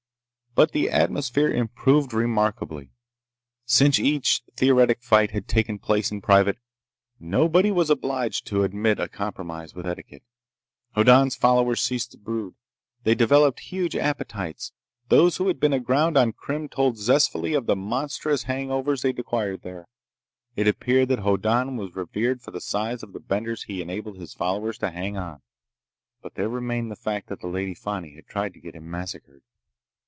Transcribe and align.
But 0.53 0.73
the 0.73 0.89
atmosphere 0.89 1.47
improved 1.49 2.13
remarkably. 2.13 2.91
Since 3.63 3.99
each 3.99 4.41
theoretic 4.57 5.01
fight 5.01 5.31
had 5.31 5.47
taken 5.47 5.79
place 5.79 6.11
in 6.11 6.19
private, 6.19 6.57
nobody 7.21 7.71
was 7.71 7.89
obliged 7.89 8.45
to 8.47 8.63
admit 8.63 8.99
a 8.99 9.07
compromise 9.07 9.73
with 9.73 9.87
etiquette. 9.87 10.23
Hoddan's 10.93 11.37
followers 11.37 11.79
ceased 11.81 12.11
to 12.11 12.17
brood. 12.17 12.55
They 13.05 13.15
developed 13.15 13.61
huge 13.61 13.95
appetites. 13.95 14.73
Those 15.07 15.37
who 15.37 15.47
had 15.47 15.57
been 15.57 15.71
aground 15.71 16.17
on 16.17 16.33
Krim 16.33 16.67
told 16.67 16.97
zestfully 16.97 17.53
of 17.53 17.65
the 17.65 17.77
monstrous 17.77 18.43
hangovers 18.43 19.03
they'd 19.03 19.19
acquired 19.19 19.61
there. 19.61 19.87
It 20.57 20.67
appeared 20.67 21.07
that 21.09 21.19
Hoddan 21.19 21.77
was 21.77 21.95
revered 21.95 22.41
for 22.41 22.51
the 22.51 22.59
size 22.59 23.03
of 23.03 23.13
the 23.13 23.21
benders 23.21 23.63
he 23.63 23.81
enabled 23.81 24.17
his 24.17 24.33
followers 24.33 24.77
to 24.79 24.91
hang 24.91 25.15
on. 25.15 25.39
But 26.21 26.35
there 26.35 26.49
remained 26.49 26.91
the 26.91 26.97
fact 26.97 27.29
that 27.29 27.39
the 27.39 27.47
Lady 27.47 27.73
Fani 27.73 28.15
had 28.15 28.27
tried 28.27 28.53
to 28.55 28.59
get 28.59 28.75
him 28.75 28.91
massacred. 28.91 29.43